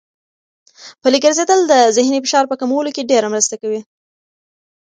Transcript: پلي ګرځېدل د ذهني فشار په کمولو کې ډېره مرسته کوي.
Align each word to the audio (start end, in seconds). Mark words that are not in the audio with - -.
پلي 1.01 1.17
ګرځېدل 1.25 1.59
د 1.67 1.73
ذهني 1.97 2.19
فشار 2.25 2.45
په 2.49 2.55
کمولو 2.61 2.89
کې 2.95 3.07
ډېره 3.11 3.27
مرسته 3.33 3.55
کوي. 3.61 3.81